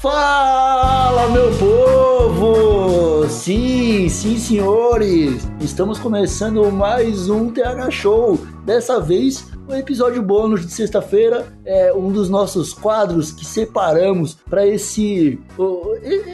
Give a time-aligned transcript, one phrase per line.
[0.00, 3.28] Fala, meu povo!
[3.28, 5.42] Sim, sim, senhores!
[5.60, 8.38] Estamos começando mais um TH Show.
[8.64, 14.66] Dessa vez o episódio bônus de sexta-feira é um dos nossos quadros que separamos para
[14.66, 15.38] esse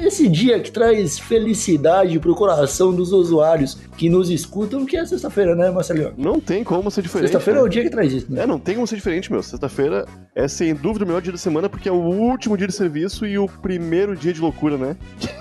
[0.02, 5.56] esse dia que traz felicidade pro coração dos usuários que nos escutam, que é sexta-feira,
[5.56, 6.14] né, Marcelinho?
[6.16, 7.28] Não tem como ser diferente.
[7.28, 8.42] Sexta-feira é o dia que traz isso, né?
[8.42, 9.42] É, não tem como ser diferente, meu.
[9.42, 12.74] Sexta-feira é sem dúvida o melhor dia da semana porque é o último dia de
[12.74, 14.96] serviço e o primeiro dia de loucura, né?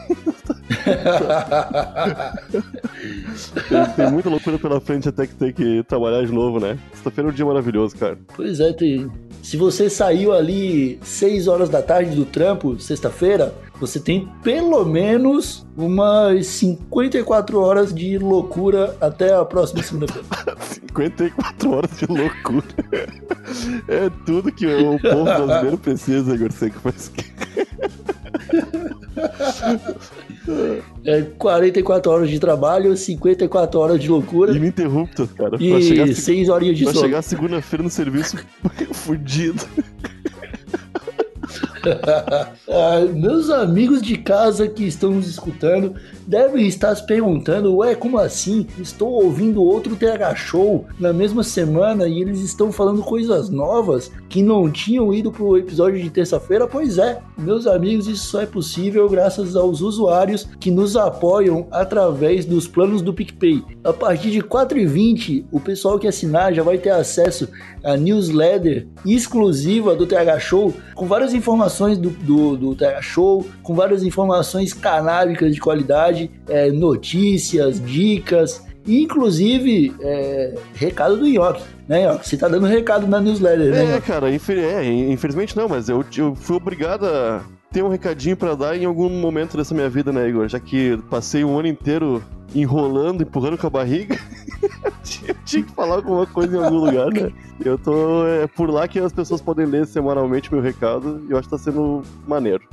[3.70, 6.78] tem, tem, muita loucura pela frente até que ter que trabalhar de novo, né?
[6.94, 8.18] Sexta-feira é um dia maravilhoso, cara.
[8.36, 9.12] Pois é, tem...
[9.42, 15.66] se você saiu ali 6 horas da tarde do trampo, sexta-feira, você tem pelo menos
[15.76, 20.28] umas 54 horas de loucura até a próxima segunda-feira.
[20.86, 22.64] 54 horas de loucura.
[23.88, 27.12] É tudo que o povo brasileiro precisa, Igor Seco, mas
[31.06, 34.56] é 44 horas de trabalho, 54 horas de loucura.
[34.56, 35.58] Ininterrupto, cara.
[35.60, 37.00] E 6 horinhas de sono.
[37.00, 38.38] Pra chegar segunda-feira no serviço
[38.94, 39.64] fudido.
[43.14, 45.96] meus amigos de casa que estão nos escutando
[46.28, 48.68] devem estar se perguntando: ué, como assim?
[48.80, 54.42] Estou ouvindo outro TH Show na mesma semana e eles estão falando coisas novas que
[54.42, 56.68] não tinham ido pro episódio de terça-feira?
[56.68, 62.46] Pois é, meus amigos, isso só é possível graças aos usuários que nos apoiam através
[62.46, 63.64] dos planos do PicPay.
[63.84, 67.48] A partir de 4,20, o pessoal que assinar já vai ter acesso
[67.84, 73.74] a newsletter exclusiva do TH Show com várias informações do, do, do TH Show, com
[73.74, 76.13] várias informações canábicas de qualidade,
[76.48, 81.64] é, notícias, dicas, inclusive é, recado do Nhoque.
[81.88, 82.28] Né, Nhoque?
[82.28, 83.96] Você tá dando recado na newsletter, né?
[83.96, 88.56] É, cara, é, infelizmente não, mas eu, eu fui obrigado a ter um recadinho para
[88.56, 90.48] dar em algum momento dessa minha vida, né, Igor?
[90.48, 92.24] Já que passei um ano inteiro
[92.56, 94.18] enrolando, empurrando com a barriga.
[95.28, 97.32] eu tinha que falar alguma coisa em algum lugar, né?
[97.64, 98.26] Eu tô.
[98.28, 101.56] É por lá que as pessoas podem ler semanalmente meu recado e eu acho que
[101.56, 102.64] tá sendo maneiro.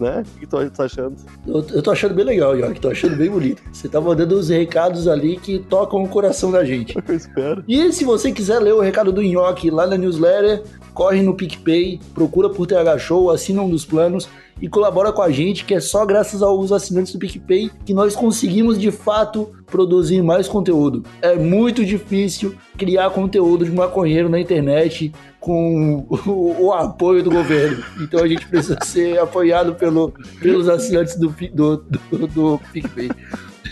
[0.00, 0.22] Né?
[0.36, 1.16] O que tu tá achando?
[1.46, 2.80] Eu, eu tô achando bem legal, York.
[2.80, 3.62] Tô achando bem bonito.
[3.72, 6.96] Você tá mandando os recados ali que tocam o coração da gente.
[7.08, 7.64] Eu espero.
[7.66, 10.62] E se você quiser ler o recado do Nhoque lá na newsletter,
[10.98, 14.28] corre no PicPay, procura por TH Show, assina um dos planos
[14.60, 18.16] e colabora com a gente, que é só graças aos assinantes do PicPay que nós
[18.16, 21.04] conseguimos de fato produzir mais conteúdo.
[21.22, 27.80] É muito difícil criar conteúdo de maconheiro na internet com o, o apoio do governo.
[28.00, 33.10] Então a gente precisa ser apoiado pelo, pelos assinantes do, do, do, do PicPay.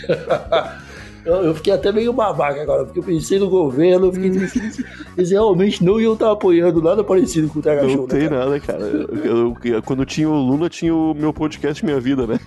[1.27, 4.31] Eu, eu, fiquei até meio babaca agora, porque eu pensei no governo, eu fiquei
[5.17, 8.29] eles realmente não iam estar apoiando nada parecido com o TH Não Show, né, tem
[8.29, 8.81] nada, cara.
[8.81, 12.39] Eu, eu, quando tinha o Lula, tinha o meu podcast Minha Vida, né?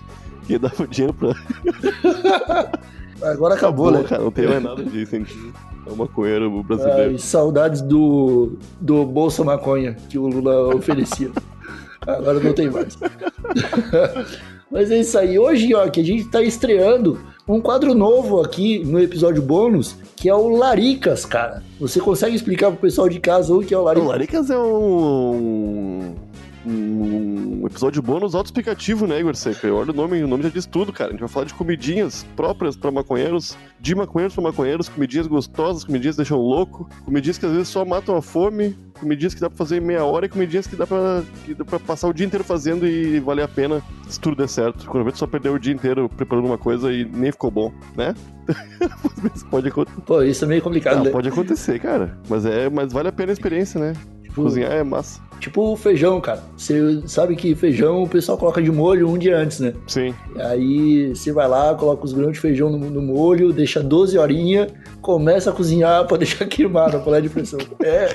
[0.47, 1.35] Que dava dinheiro pra.
[3.21, 4.09] Agora acabou, acabou né?
[4.09, 5.27] Cara, não tem mais nada disso, hein?
[5.87, 7.19] É o maconheiro brasileiro.
[7.19, 11.31] Saudades do, do Bolsa Maconha que o Lula oferecia.
[12.07, 12.97] Agora não tem mais.
[14.73, 15.39] Mas é isso aí.
[15.39, 20.29] Hoje, ó, que a gente tá estreando um quadro novo aqui no episódio bônus, que
[20.29, 21.63] é o Laricas, cara.
[21.79, 24.07] Você consegue explicar pro pessoal de casa o que é o Laricas?
[24.07, 26.15] O Laricas é um
[26.67, 29.73] um episódio bônus auto-explicativo, né, Igor Seca?
[29.73, 31.11] Olha o nome, o nome já diz tudo, cara.
[31.11, 35.85] A gente vai falar de comidinhas próprias para maconheiros, de maconheiros para maconheiros, comidinhas gostosas,
[35.85, 39.49] comidinhas que deixam louco, comidinhas que às vezes só matam a fome, comidinhas que dá
[39.49, 42.13] pra fazer em meia hora e comidinhas que dá pra, que dá pra passar o
[42.13, 44.87] dia inteiro fazendo e valer a pena se tudo der certo.
[44.87, 47.73] Quando a gente só perdeu o dia inteiro preparando uma coisa e nem ficou bom,
[47.97, 48.15] né?
[49.51, 50.01] pode acontecer.
[50.03, 51.11] Pô, isso é meio complicado, Não, né?
[51.11, 52.19] Pode acontecer, cara.
[52.29, 53.95] Mas, é, mas vale a pena a experiência, né?
[54.23, 55.21] Tipo, Cozinhar é massa.
[55.41, 56.43] Tipo feijão, cara.
[56.57, 59.73] Você sabe que feijão o pessoal coloca de molho um dia antes, né?
[59.87, 60.15] Sim.
[60.37, 64.71] Aí você vai lá, coloca os grãos de feijão no, no molho, deixa 12 horinhas,
[65.01, 67.59] começa a cozinhar para deixar queimar na panela de pressão.
[67.83, 68.15] É,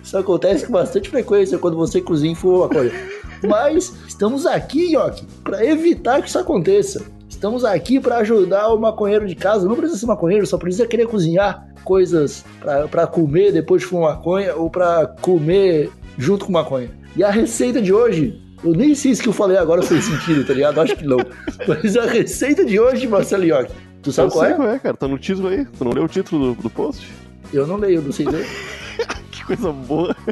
[0.00, 2.94] isso acontece com bastante frequência quando você cozinha em fogo coisa.
[3.42, 7.04] Mas estamos aqui, Yoki, para evitar que isso aconteça.
[7.28, 9.66] Estamos aqui para ajudar o maconheiro de casa.
[9.66, 12.44] Não precisa ser maconheiro, só precisa querer cozinhar coisas
[12.88, 16.90] para comer depois de fumar maconha ou para comer junto com maconha.
[17.16, 20.46] E a receita de hoje, eu nem sei se que eu falei agora fez sentido,
[20.46, 20.80] tá ligado?
[20.80, 21.18] Acho que não.
[21.66, 23.72] Mas a receita de hoje, Marcelo York,
[24.02, 24.56] tu sabe eu qual sei é?
[24.56, 24.96] qual é, cara.
[24.96, 25.64] Tá no título aí.
[25.64, 27.10] Tu não leu o título do, do post?
[27.52, 28.46] Eu não leio, não sei ler.
[29.30, 30.14] que coisa boa.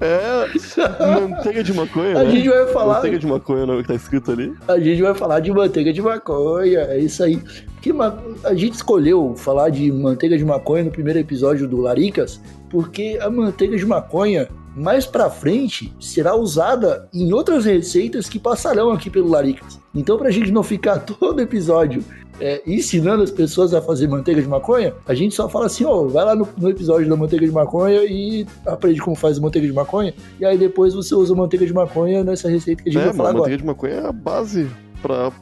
[0.00, 2.20] É, manteiga de maconha.
[2.20, 2.30] A né?
[2.30, 2.94] gente vai falar.
[2.94, 4.54] Manteiga de maconha, não, que tá escrito ali.
[4.68, 7.40] A gente vai falar de manteiga de maconha, é isso aí.
[7.74, 7.92] Porque
[8.44, 12.40] a gente escolheu falar de manteiga de maconha no primeiro episódio do Laricas,
[12.74, 18.90] porque a manteiga de maconha mais pra frente será usada em outras receitas que passarão
[18.90, 19.78] aqui pelo Laricas.
[19.94, 22.04] Então, pra gente não ficar todo episódio
[22.40, 26.00] é, ensinando as pessoas a fazer manteiga de maconha, a gente só fala assim, ó,
[26.00, 29.68] oh, vai lá no, no, episódio da manteiga de maconha e aprende como faz manteiga
[29.68, 33.02] de maconha, e aí depois você usa manteiga de maconha nessa receita que a gente
[33.02, 33.42] é, vai falar agora.
[33.42, 34.68] manteiga de maconha é a base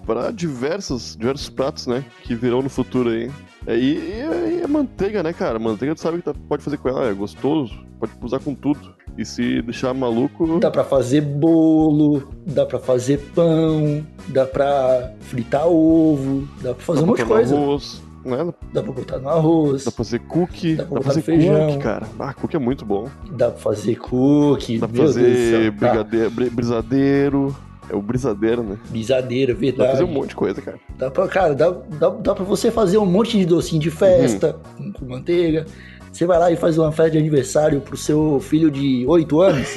[0.05, 3.31] para diversos, diversos pratos, né, que virão no futuro aí.
[3.67, 5.59] É, e, e, e, a manteiga, né, cara?
[5.59, 8.95] Manteiga tu sabe que tá, pode fazer com ela, é gostoso, pode usar com tudo.
[9.17, 10.59] E se deixar maluco.
[10.59, 17.01] Dá pra fazer bolo, dá pra fazer pão, dá pra fritar ovo, dá pra fazer
[17.01, 17.55] dá um monte de coisa.
[17.55, 18.03] Arroz.
[18.25, 18.55] Né?
[18.73, 19.85] Dá pra botar no arroz.
[19.85, 20.77] Dá pra fazer cookie.
[20.77, 21.67] Dá pra, dá pra fazer feijão.
[21.67, 22.07] Cookie, cara.
[22.19, 23.09] Ah, cookie é muito bom.
[23.33, 24.79] Dá pra fazer cookie.
[24.79, 26.51] Dá pra fazer brigadeiro, tá.
[26.55, 27.57] brisadeiro.
[27.91, 28.79] É o brisadeiro, né?
[28.89, 29.79] Brisadeiro, verdade.
[29.79, 30.79] Dá pra fazer um monte de coisa, cara.
[30.97, 34.57] Dá pra, cara, dá, dá, dá pra você fazer um monte de docinho de festa
[34.79, 34.93] uhum.
[34.93, 35.67] com, com manteiga.
[36.13, 39.69] Você vai lá e faz uma festa de aniversário pro seu filho de 8 anos.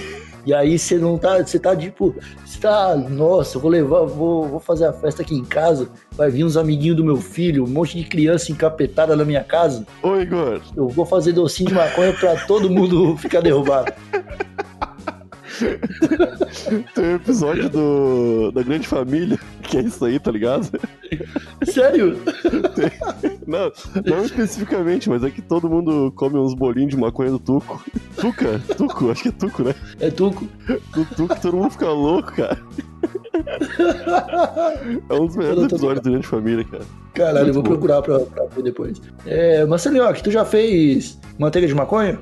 [0.46, 2.16] E aí você não tá, você tá tipo,
[2.46, 6.44] você tá, nossa, vou levar, vou, vou fazer a festa aqui em casa, vai vir
[6.44, 9.88] uns amiguinhos do meu filho, um monte de criança encapetada na minha casa.
[10.04, 10.62] Oi, Igor.
[10.78, 13.92] Eu vou fazer docinho de maconha pra todo mundo ficar derrubado.
[16.94, 20.69] Tem um episódio do, da Grande Família, que é isso aí, tá ligado?
[21.63, 22.18] Sério?
[22.75, 22.92] Tem,
[23.48, 23.72] não,
[24.06, 27.84] não especificamente, mas é que todo mundo come uns bolinhos de maconha do Tuco.
[28.18, 28.60] Tuca?
[28.78, 29.12] Tuco?
[29.12, 29.75] Acho que é Tuco, né?
[30.00, 30.48] É Tuco.
[30.94, 32.57] Do Tuco todo mundo fica louco, cara.
[35.10, 36.84] É um dos melhores episódios da Grande Família, cara.
[37.13, 37.69] Caralho, Muito eu vou bom.
[37.69, 39.02] procurar pra, pra ver depois.
[39.25, 42.19] É, Marcelinho, tu já fez manteiga de maconha?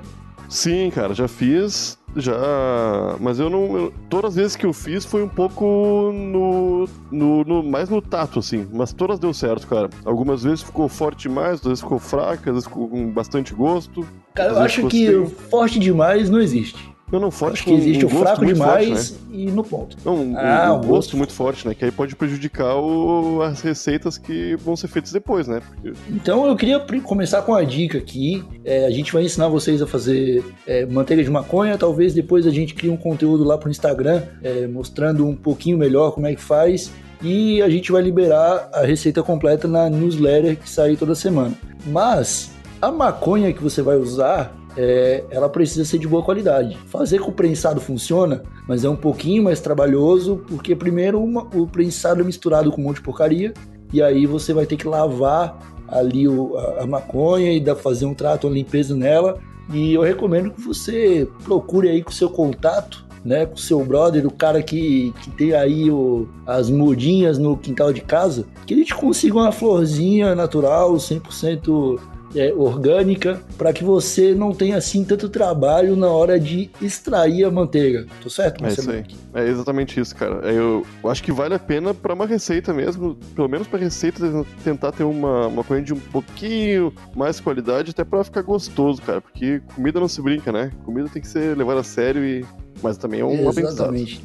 [0.49, 1.97] Sim, cara, já fiz.
[2.15, 3.17] Já.
[3.19, 3.77] Mas eu não.
[3.77, 8.01] Eu, todas as vezes que eu fiz foi um pouco no, no, no, Mais no
[8.01, 8.67] tato, assim.
[8.71, 9.89] Mas todas deu certo, cara.
[10.05, 14.05] Algumas vezes ficou forte demais, outras vezes ficou fraca, às vezes ficou com bastante gosto.
[14.33, 16.92] Cara, eu acho que forte demais não existe.
[17.13, 19.43] Não, não, forte Acho que existe um o fraco demais forte, né?
[19.43, 19.95] e no ponto.
[20.03, 21.75] Não, um, ah, um, um gosto, gosto muito forte, né?
[21.75, 25.61] Que aí pode prejudicar o, as receitas que vão ser feitas depois, né?
[25.61, 25.93] Porque...
[26.09, 28.43] Então eu queria começar com a dica aqui.
[28.65, 31.77] É, a gente vai ensinar vocês a fazer é, manteiga de maconha.
[31.77, 36.13] Talvez depois a gente crie um conteúdo lá pro Instagram é, mostrando um pouquinho melhor
[36.13, 36.91] como é que faz.
[37.21, 41.53] E a gente vai liberar a receita completa na newsletter que sai toda semana.
[41.85, 42.49] Mas
[42.81, 46.77] a maconha que você vai usar é, ela precisa ser de boa qualidade.
[46.87, 51.67] Fazer com o prensado funciona, mas é um pouquinho mais trabalhoso, porque primeiro uma, o
[51.67, 53.53] prensado é misturado com um monte de porcaria,
[53.91, 58.05] e aí você vai ter que lavar ali o, a, a, maconha e dar, fazer
[58.05, 59.39] um trato, uma limpeza nela.
[59.71, 63.83] E eu recomendo que você procure aí com o seu contato, né, com o seu
[63.85, 68.73] brother, o cara que, que tem aí o, as mudinhas no quintal de casa, que
[68.73, 71.99] ele te consiga uma florzinha natural, 100%
[72.35, 77.51] é, orgânica para que você não tenha assim tanto trabalho na hora de extrair a
[77.51, 78.05] manteiga.
[78.21, 79.03] Tô certo, É isso aí.
[79.33, 80.41] É exatamente isso, cara.
[80.49, 84.45] É, eu acho que vale a pena para uma receita mesmo, pelo menos para receita
[84.63, 89.21] tentar ter uma, uma coisa de um pouquinho mais qualidade, até para ficar gostoso, cara.
[89.21, 90.71] Porque comida não se brinca, né?
[90.85, 92.45] Comida tem que ser levada a sério e
[92.81, 94.23] mas também é um Exatamente.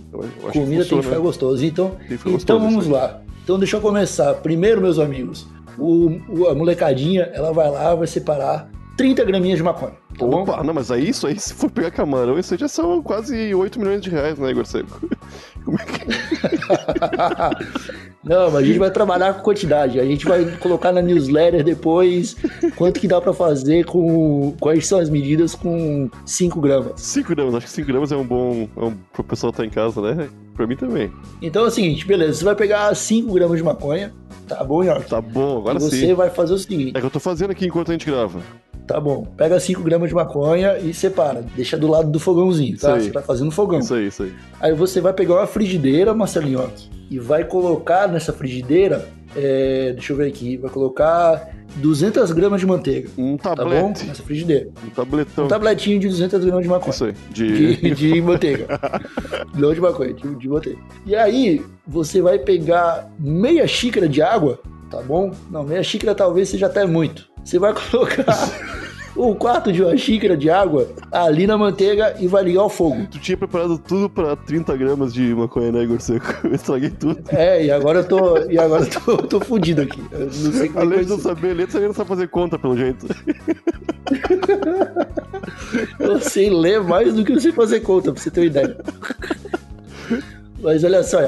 [0.52, 1.64] Comida que tem que ficar gostoso.
[1.64, 3.22] Então, ficar então gostoso, vamos lá.
[3.44, 4.34] Então deixa eu começar.
[4.34, 5.46] Primeiro, meus amigos,
[5.78, 9.92] o, o, a molecadinha, ela vai lá, vai separar 30 graminhas de maconha.
[10.18, 10.64] Tá Opa, bom?
[10.64, 13.78] não, mas aí isso aí, se for pegar camarão, isso aí já são quase 8
[13.78, 15.00] milhões de reais, né, Igor Seco?
[15.64, 16.08] Como é que.
[18.24, 20.00] não, mas a gente vai trabalhar com quantidade.
[20.00, 22.36] A gente vai colocar na newsletter depois
[22.74, 24.56] quanto que dá pra fazer com.
[24.58, 26.92] Quais são as medidas com 5 gramas.
[26.96, 28.68] 5 gramas, acho que 5 gramas é um bom.
[28.76, 30.28] É um, pro pessoal estar tá em casa, né?
[30.58, 31.12] Pra mim também.
[31.40, 34.12] Então é o seguinte, beleza, você vai pegar 5 gramas de maconha
[34.48, 35.08] Tá bom, York?
[35.08, 35.90] Tá bom, agora sim.
[35.90, 36.96] Você vai fazer o seguinte.
[36.96, 38.40] É que eu tô fazendo aqui enquanto a gente grava.
[38.88, 39.26] Tá bom.
[39.36, 41.44] Pega 5 gramas de maconha e separa.
[41.54, 42.98] Deixa do lado do fogãozinho, tá?
[42.98, 43.80] Você tá fazendo fogão.
[43.80, 44.32] Isso aí, isso aí.
[44.58, 46.72] Aí você vai pegar uma frigideira, Marcelinho,
[47.10, 49.06] e vai colocar nessa frigideira.
[49.36, 50.56] É, deixa eu ver aqui.
[50.56, 53.10] Vai colocar 200 gramas de manteiga.
[53.18, 53.74] Um tablete.
[53.74, 54.08] Tá bom?
[54.08, 54.70] Nessa frigideira.
[54.82, 55.44] Um tabletão.
[55.44, 56.90] Um tabletinho de 200 gramas de maconha.
[56.90, 57.14] Isso aí.
[57.30, 58.66] De, de, de manteiga.
[59.54, 60.78] Não de maconha, de, de manteiga.
[61.04, 64.58] E aí, você vai pegar meia xícara de água
[64.90, 65.32] tá bom?
[65.50, 67.28] Não, meia xícara talvez seja até muito.
[67.44, 68.26] Você vai colocar
[69.16, 73.06] um quarto de uma xícara de água ali na manteiga e vai ligar o fogo.
[73.10, 76.26] Tu tinha preparado tudo pra 30 gramas de maconha, né, Igor Seco?
[76.46, 77.18] Eu estraguei tudo.
[77.30, 80.02] É, e agora eu tô, e agora eu tô, tô fudido aqui.
[80.12, 82.58] Eu não sei como é Além de não saber ler, você não sabe fazer conta,
[82.58, 83.06] pelo jeito.
[85.98, 88.76] eu sei ler mais do que eu sei fazer conta, pra você ter uma ideia.
[90.60, 91.20] Mas olha só,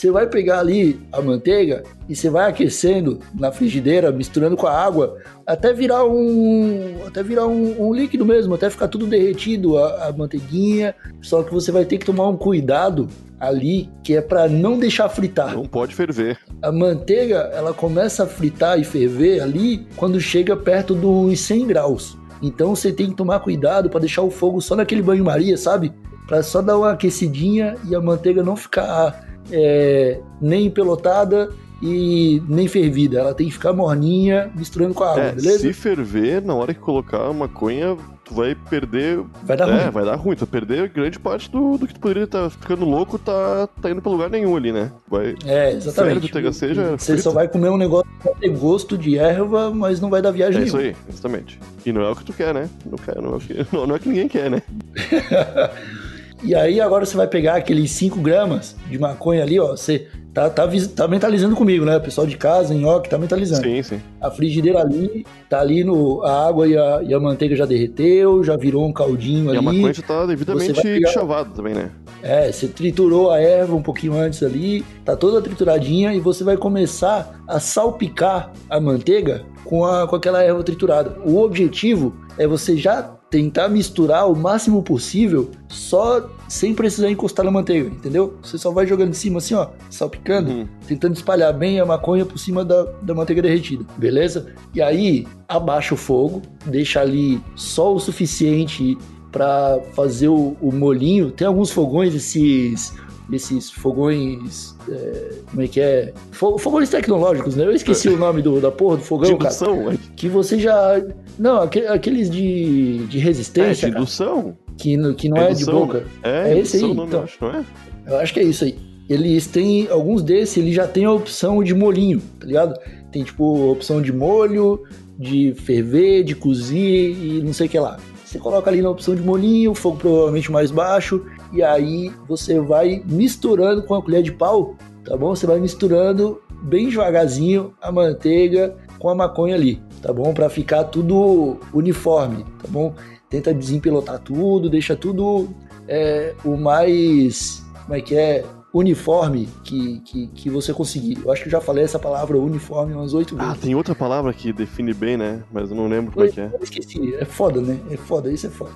[0.00, 4.72] você vai pegar ali a manteiga e você vai aquecendo na frigideira, misturando com a
[4.72, 10.08] água, até virar um, até virar um, um líquido mesmo, até ficar tudo derretido a,
[10.08, 10.94] a manteiguinha.
[11.20, 15.06] Só que você vai ter que tomar um cuidado ali que é para não deixar
[15.10, 15.54] fritar.
[15.54, 16.38] Não pode ferver.
[16.62, 22.16] A manteiga, ela começa a fritar e ferver ali quando chega perto dos 100 graus.
[22.40, 25.92] Então você tem que tomar cuidado para deixar o fogo só naquele banho-maria, sabe?
[26.26, 31.50] Para só dar uma aquecidinha e a manteiga não ficar é, nem empelotada
[31.82, 33.20] e nem fervida.
[33.20, 35.58] Ela tem que ficar morninha, misturando com a água, É, beleza?
[35.60, 39.22] se ferver, na hora que colocar a maconha, tu vai perder.
[39.42, 39.90] Vai dar é, ruim.
[39.90, 40.36] vai dar ruim.
[40.36, 43.90] Tu vai perder grande parte do, do que tu poderia estar ficando louco, tá, tá
[43.90, 44.92] indo pra lugar nenhum ali, né?
[45.08, 45.34] Vai.
[45.46, 46.30] É, exatamente.
[46.30, 48.98] Ferve o THC já é Você só vai comer um negócio que vai ter gosto
[48.98, 50.96] de erva, mas não vai dar viagem É isso nenhuma.
[50.98, 51.58] aí, exatamente.
[51.86, 52.68] E não é o que tu quer, né?
[52.84, 54.60] Não, quer, não, é, o que, não, não é o que ninguém quer, né?
[56.42, 59.72] E aí agora você vai pegar aqueles 5 gramas de maconha ali, ó.
[59.72, 60.66] Você tá, tá,
[60.96, 61.96] tá mentalizando comigo, né?
[61.98, 63.62] O pessoal de casa, em Nhoque, tá mentalizando.
[63.62, 64.00] Sim, sim.
[64.20, 66.22] A frigideira ali, tá ali no.
[66.22, 69.58] A água e a, e a manteiga já derreteu, já virou um caldinho E a
[69.58, 69.64] ali.
[69.66, 71.90] maconha já tá devidamente pegar- chavada também, né?
[72.22, 76.56] É, você triturou a erva um pouquinho antes ali, tá toda trituradinha e você vai
[76.56, 81.16] começar a salpicar a manteiga com, a, com aquela erva triturada.
[81.24, 87.50] O objetivo é você já tentar misturar o máximo possível só sem precisar encostar na
[87.50, 88.34] manteiga, entendeu?
[88.42, 90.68] Você só vai jogando em cima assim, ó, salpicando, Uhum.
[90.86, 94.46] tentando espalhar bem a maconha por cima da, da manteiga derretida, beleza?
[94.74, 98.98] E aí, abaixa o fogo, deixa ali só o suficiente
[99.30, 101.30] para fazer o, o molinho.
[101.30, 102.92] Tem alguns fogões, esses
[103.32, 106.12] esses fogões, é, como é que é?
[106.40, 107.66] Fo- Fogões tecnológicos, né?
[107.66, 109.44] Eu esqueci o nome do, da porra do De fogão, cara.
[109.50, 110.98] indução, é, Que você já...
[111.38, 114.56] Não, aque- aqueles de, de é, resistência, de cara, indução.
[114.78, 115.74] que, não- que não é de Indução.
[115.80, 116.04] boca.
[116.22, 117.20] É, É esse aí, nome, então.
[117.20, 117.64] eu acho, não é?
[118.06, 118.74] Eu acho que é isso aí.
[119.06, 122.74] Eles têm, alguns desses, ele já tem a opção de molinho, tá ligado?
[123.12, 124.82] Tem, tipo, a opção de molho,
[125.18, 127.98] de ferver, de cozir e não sei o que lá.
[128.24, 133.02] Você coloca ali na opção de molinho, fogo provavelmente mais baixo, e aí você vai
[133.04, 134.76] misturando com a colher de pau,
[135.10, 135.34] tá bom?
[135.34, 140.32] Você vai misturando bem devagarzinho a manteiga com a maconha ali, tá bom?
[140.32, 142.94] Pra ficar tudo uniforme, tá bom?
[143.28, 145.48] Tenta desempelotar tudo, deixa tudo
[145.88, 147.64] é, o mais.
[147.82, 148.44] Como é que é?
[148.72, 151.18] Uniforme que, que, que você conseguir.
[151.24, 153.62] Eu acho que eu já falei essa palavra uniforme umas oito Ah, vezes.
[153.62, 155.42] tem outra palavra que define bem, né?
[155.50, 156.50] Mas eu não lembro como é que é.
[156.52, 157.16] Eu esqueci.
[157.16, 157.80] É foda, né?
[157.90, 158.70] É foda, isso é foda.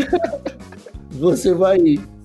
[1.12, 1.78] você vai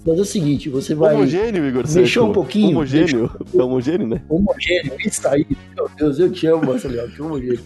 [0.06, 1.16] fazer o seguinte: você vai.
[1.16, 2.26] Homogêneo, Igor mexer Seco.
[2.26, 3.32] um pouquinho, Homogêneo.
[3.54, 4.22] É homogêneo, né?
[4.30, 5.46] homogêneo, isso aí.
[5.76, 7.60] Meu Deus, eu te amo, Marcelo, que homogêneo.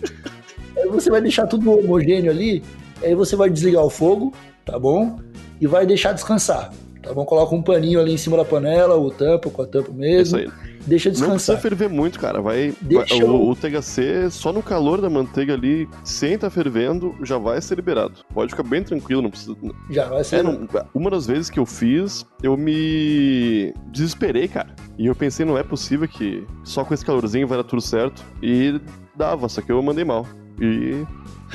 [0.78, 2.64] Aí você vai deixar tudo homogêneo ali,
[3.04, 4.34] aí você vai desligar o fogo,
[4.66, 5.20] tá bom?
[5.60, 7.26] E vai deixar descansar, tá bom?
[7.26, 10.36] Coloca um paninho ali em cima da panela, ou tampa, com a tampa É Isso
[10.36, 10.46] mesmo, aí.
[10.86, 11.62] deixa Não precisa descansar.
[11.62, 12.42] ferver muito, cara.
[12.42, 17.16] Vai, Deixa vai- o, o THC, só no calor da manteiga ali, sem tá fervendo,
[17.24, 18.16] já vai ser liberado.
[18.34, 19.56] Pode ficar bem tranquilo, não precisa.
[19.90, 20.38] Já vai ser.
[20.38, 24.76] É, não- uma das vezes que eu fiz, eu me desesperei, cara.
[24.98, 28.24] E eu pensei, não é possível que só com esse calorzinho vai dar tudo certo.
[28.44, 28.80] E
[29.16, 30.26] dava, só que eu mandei mal.
[30.62, 31.06] E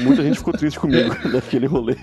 [0.02, 1.96] muita gente ficou triste comigo naquele rolê.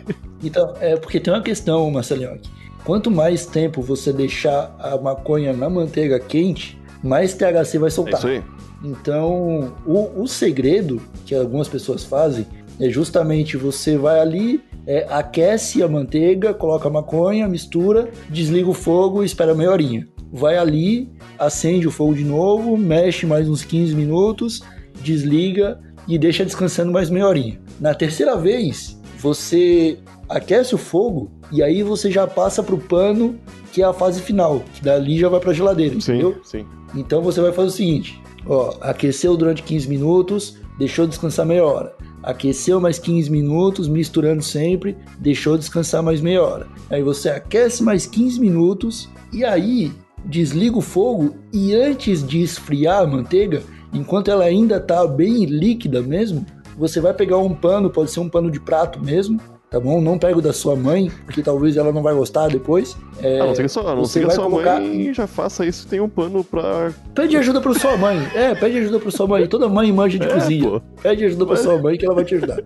[0.43, 2.31] Então, é porque tem uma questão, Marcelinho.
[2.33, 2.49] aqui.
[2.83, 8.19] Quanto mais tempo você deixar a maconha na manteiga quente, mais THC vai É soltar.
[8.19, 8.43] isso aí.
[8.83, 12.45] Então, o, o segredo que algumas pessoas fazem
[12.79, 18.73] é justamente você vai ali, é, aquece a manteiga, coloca a maconha, mistura, desliga o
[18.73, 20.07] fogo e espera meia horinha.
[20.33, 24.63] Vai ali, acende o fogo de novo, mexe mais uns 15 minutos,
[25.03, 27.61] desliga e deixa descansando mais meia horinha.
[27.79, 33.35] Na terceira vez, você aquece o fogo e aí você já passa pro pano,
[33.71, 36.37] que é a fase final, que dali já vai pra geladeira, Sim, entendeu?
[36.43, 36.65] sim.
[36.95, 41.93] Então você vai fazer o seguinte: ó, aqueceu durante 15 minutos, deixou descansar meia hora.
[42.23, 46.67] Aqueceu mais 15 minutos, misturando sempre, deixou descansar mais meia hora.
[46.89, 49.91] Aí você aquece mais 15 minutos e aí
[50.23, 56.01] desliga o fogo e antes de esfriar a manteiga, enquanto ela ainda tá bem líquida
[56.01, 56.45] mesmo,
[56.77, 59.39] você vai pegar um pano, pode ser um pano de prato mesmo,
[59.71, 60.01] tá bom?
[60.01, 62.95] Não pega o da sua mãe, porque talvez ela não vai gostar depois.
[63.23, 65.65] É, a não ser que, só, a não ser que sua colocar- mãe já faça
[65.65, 66.91] isso, tem um pano pra.
[67.15, 68.17] Pede ajuda pra sua mãe.
[68.35, 69.47] É, pede ajuda pra sua mãe.
[69.47, 70.69] Toda mãe manja de É, cozinha.
[70.69, 70.81] pô.
[71.01, 72.59] Pede ajuda pra sua mãe que ela vai te ajudar.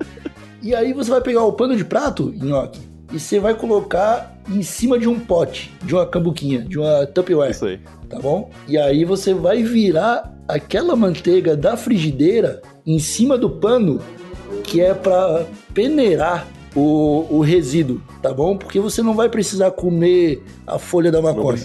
[0.64, 2.82] E aí você vai pegar o pano de prato, nhoque,
[3.14, 7.52] e você vai colocar em cima de um pote, de uma cambuquinha, de uma Tupperware,
[7.52, 7.80] Isso aí.
[8.10, 8.50] tá bom?
[8.68, 14.02] E aí você vai virar aquela manteiga da frigideira em cima do pano,
[14.64, 18.58] que é pra peneirar o, o resíduo, tá bom?
[18.58, 21.58] Porque você não vai precisar comer a folha da maconha.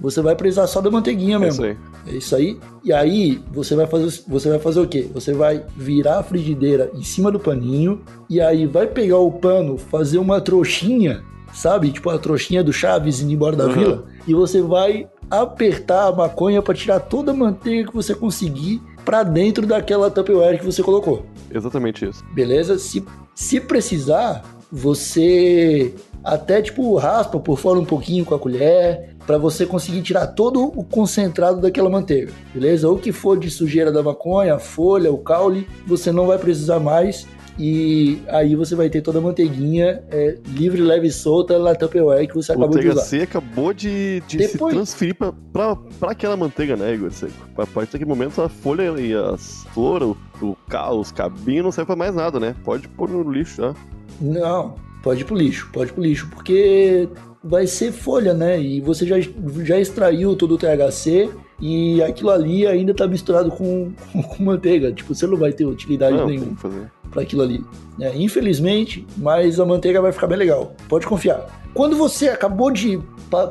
[0.00, 1.52] você vai precisar só da manteiguinha É mesmo.
[1.52, 1.76] isso aí.
[2.06, 2.58] É isso aí.
[2.84, 5.08] E aí, você vai fazer, você vai fazer o quê?
[5.12, 8.00] Você vai virar a frigideira em cima do paninho
[8.30, 11.22] e aí vai pegar o pano, fazer uma trouxinha,
[11.52, 11.90] sabe?
[11.90, 13.72] Tipo a trouxinha do Chaves indo embora da Uhum.
[13.72, 14.04] vila.
[14.28, 19.22] E você vai apertar a maconha para tirar toda a manteiga que você conseguir para
[19.24, 21.24] dentro daquela Tupperware que você colocou.
[21.52, 22.24] Exatamente isso.
[22.32, 22.78] Beleza?
[22.78, 23.04] Se,
[23.36, 29.66] se precisar, você até tipo raspa por fora um pouquinho com a colher para você
[29.66, 32.88] conseguir tirar todo o concentrado daquela manteiga, beleza?
[32.88, 36.80] O que for de sujeira da maconha, a folha, o caule, você não vai precisar
[36.80, 37.26] mais
[37.58, 42.26] e aí você vai ter toda a manteiguinha é, livre, leve e solta na Tupperware
[42.28, 43.00] que você acabou de usar.
[43.02, 47.10] THC acabou de, de Depois- se transferir pra, pra, pra aquela manteiga, né, Igor?
[47.10, 47.32] Seco?
[47.56, 50.08] A partir daquele momento, a folha e as flores,
[50.40, 52.54] o, o cal, os cabinhos não servem pra mais nada, né?
[52.64, 53.74] Pode pôr no lixo já.
[54.20, 57.08] Não, pode ir pro lixo, pode ir pro lixo, porque
[57.42, 58.60] vai ser folha, né?
[58.60, 59.16] E você já,
[59.62, 64.92] já extraiu todo o THC e aquilo ali ainda tá misturado com, com, com manteiga.
[64.92, 66.90] Tipo, você não vai ter utilidade Não, nenhuma fazer.
[67.16, 67.64] Para aquilo ali.
[67.98, 68.12] né?
[68.14, 70.74] Infelizmente, mas a manteiga vai ficar bem legal.
[70.86, 71.46] Pode confiar.
[71.72, 73.00] Quando você acabou de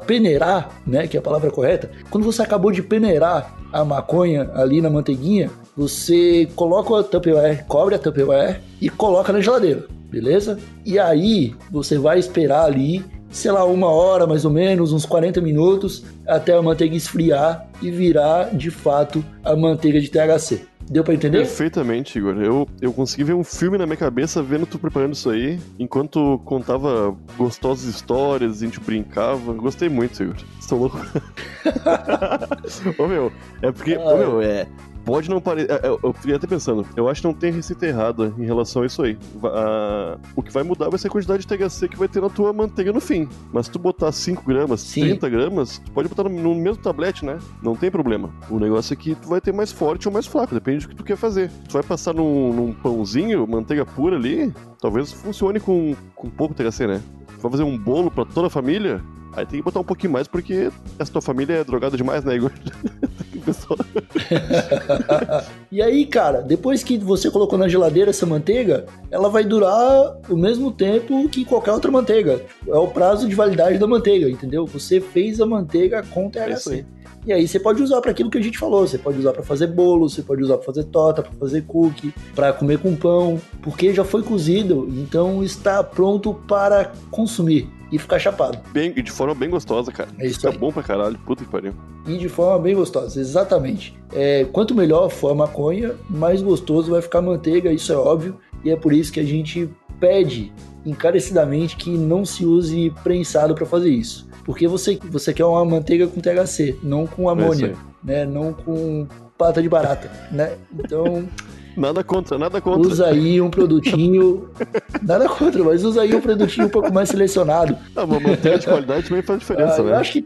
[0.05, 4.81] peneirar, né, que é a palavra correta, quando você acabou de peneirar a maconha ali
[4.81, 10.60] na manteiguinha, você coloca a Tupperware, cobre a Tupperware e coloca na geladeira, beleza?
[10.86, 15.41] E aí você vai esperar ali, sei lá, uma hora mais ou menos, uns 40
[15.41, 20.65] minutos, até a manteiga esfriar e virar de fato a manteiga de THC.
[20.89, 21.39] Deu pra entender?
[21.39, 22.42] Perfeitamente, Igor.
[22.42, 26.39] Eu, eu consegui ver um filme na minha cabeça vendo tu preparando isso aí, enquanto
[26.46, 29.54] contava gostosas histórias, a gente brincava.
[29.54, 30.36] Gostei muito, Igor.
[30.60, 30.98] Estou louco.
[33.00, 34.68] ô meu, é porque, ô meu, é.
[35.05, 35.69] Pode não parecer.
[36.01, 39.03] Eu fiquei até pensando, eu acho que não tem receita errada em relação a isso
[39.03, 39.17] aí.
[39.43, 42.29] A- O que vai mudar vai ser a quantidade de THC que vai ter na
[42.29, 43.29] tua manteiga no fim.
[43.53, 45.01] Mas se tu botar 5 gramas, Sim.
[45.01, 47.38] 30 gramas, tu pode botar no, mesmo tablete, né?
[47.62, 48.31] Não tem problema.
[48.50, 50.95] O negócio é que tu vai ter mais forte ou mais fraco, depende do que
[50.95, 51.51] tu quer fazer.
[51.69, 56.88] Tu vai passar num, num pãozinho, manteiga pura ali, talvez funcione com, com pouco THC,
[56.88, 57.01] né?
[57.36, 59.03] Tu vai fazer um bolo pra toda a família,
[59.34, 62.36] aí tem que botar um pouquinho mais, porque essa tua família é drogada demais, né,
[62.36, 62.51] Igor?
[63.45, 63.77] Pessoal-
[65.71, 70.36] E aí, cara, depois que você colocou na geladeira essa manteiga, ela vai durar o
[70.38, 72.41] mesmo tempo que qualquer outra manteiga.
[72.67, 74.65] É o prazo de validade da manteiga, entendeu?
[74.67, 76.73] Você fez a manteiga com É isso THC.
[76.73, 76.86] aí.
[77.27, 79.41] E aí você pode usar para aquilo que a gente falou, você pode usar para
[79.41, 83.41] fazer bolo, você pode usar para fazer torta, para fazer cookie, para comer com pão,
[83.63, 88.58] porque já foi cozido, então está pronto para consumir e ficar chapado.
[88.71, 90.10] Bem, e de forma bem gostosa, cara.
[90.19, 90.58] É isso Fica aí.
[90.58, 91.74] bom pra caralho, puta que pariu.
[92.08, 93.98] E de forma bem gostosa, exatamente.
[94.13, 98.38] É, quanto melhor for a maconha, mais gostoso vai ficar a manteiga, isso é óbvio.
[98.63, 99.69] E é por isso que a gente
[100.00, 100.52] pede
[100.86, 104.28] encarecidamente que não se use prensado para fazer isso.
[104.43, 107.76] Porque você, você quer uma manteiga com THC, não com É amônia, aí.
[108.04, 108.26] né?
[108.26, 110.56] Não com pata de barata, né?
[110.74, 111.28] Então,
[111.77, 112.88] Nada contra, nada contra.
[112.88, 114.49] usa aí um produtinho.
[115.03, 117.77] Nada contra, mas usa aí um produtinho um pouco mais selecionado.
[117.95, 119.91] Ah, uma manteiga de qualidade também faz diferença, Ah, né?
[119.91, 120.25] eu acho que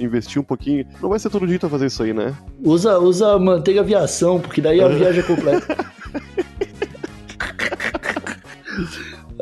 [0.00, 0.84] Investir um pouquinho.
[1.00, 2.34] Não vai ser todo dia vai fazer isso aí, né?
[2.64, 5.76] Usa, usa manteiga aviação, porque daí a viagem é completa.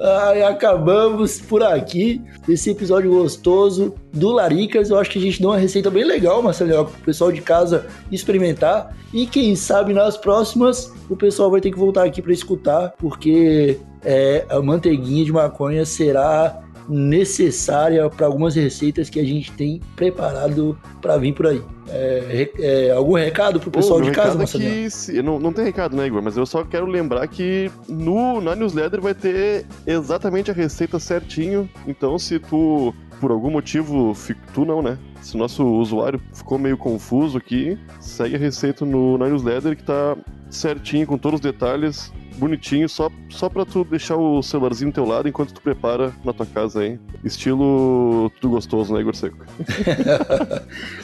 [0.05, 4.91] Ai, acabamos por aqui esse episódio gostoso do Laricas.
[4.91, 7.41] Eu acho que a gente deu uma receita bem legal, Marcelo, para o pessoal de
[7.41, 8.97] casa experimentar.
[9.15, 13.79] E quem sabe nas próximas o pessoal vai ter que voltar aqui para escutar, porque
[14.05, 20.79] é, a manteiguinha de maconha será necessária para algumas receitas que a gente tem preparado
[21.01, 21.63] para vir por aí.
[21.89, 24.91] É, é, algum recado pro pessoal de casa, é Marcelo?
[24.91, 26.23] se- não, não tem recado, né, Igor?
[26.23, 31.69] Mas eu só quero lembrar que no, na newsletter vai ter exatamente a receita certinho.
[31.87, 34.17] Então, se tu, por algum motivo,
[34.55, 34.97] tu não, né?
[35.21, 39.85] Se o nosso usuário ficou meio confuso aqui, segue a receita no, na newsletter que
[39.85, 40.17] tá
[40.51, 45.05] certinho, com todos os detalhes, bonitinho, só, só pra tu deixar o celularzinho do teu
[45.05, 46.99] lado enquanto tu prepara na tua casa aí.
[47.25, 49.39] Estilo tudo gostoso, né, Igor Seco?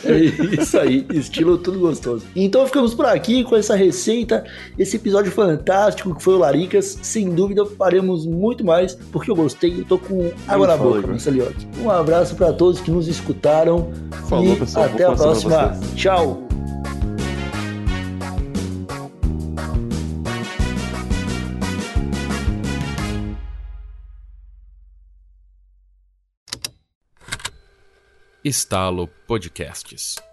[0.05, 0.17] É
[0.61, 2.25] isso aí, estilo tudo gostoso.
[2.35, 4.45] Então ficamos por aqui com essa receita,
[4.79, 6.99] esse episódio fantástico que foi o Laricas.
[7.03, 11.11] Sem dúvida faremos muito mais, porque eu gostei, eu tô com água na boca, Igor.
[11.11, 11.69] Marceliotti.
[11.81, 13.91] Um abraço para todos que nos escutaram.
[14.29, 14.87] Falou, e pessoal.
[14.87, 15.79] Até a próxima.
[15.95, 16.48] Tchau.
[28.49, 30.28] Estalo Podcasts.